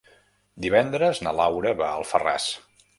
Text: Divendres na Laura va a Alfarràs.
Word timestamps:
Divendres 0.65 1.23
na 1.27 1.37
Laura 1.43 1.77
va 1.85 1.93
a 1.93 2.03
Alfarràs. 2.03 2.53